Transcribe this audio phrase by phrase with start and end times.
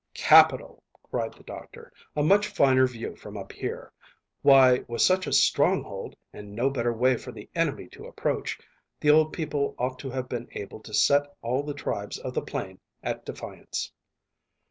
[0.15, 0.81] "Capital!"
[1.11, 1.93] cried the doctor.
[2.15, 3.91] "A much finer view from up here.
[4.41, 8.57] Why, with such a stronghold and no better way for the enemy to approach,
[8.99, 12.41] the old people ought to have been able to set all the tribes of the
[12.41, 13.91] plain at defiance."